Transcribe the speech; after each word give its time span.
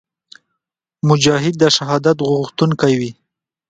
مجاهد 1.07 1.53
د 1.59 1.63
شهادت 1.77 2.17
غوښتونکی 2.29 2.93
وي. 2.99 3.11